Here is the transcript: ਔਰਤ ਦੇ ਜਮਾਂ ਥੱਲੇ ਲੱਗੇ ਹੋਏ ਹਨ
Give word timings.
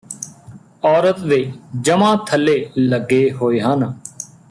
ਔਰਤ 0.83 1.19
ਦੇ 1.19 1.37
ਜਮਾਂ 1.81 2.15
ਥੱਲੇ 2.27 2.55
ਲੱਗੇ 2.77 3.31
ਹੋਏ 3.31 3.59
ਹਨ 3.59 3.93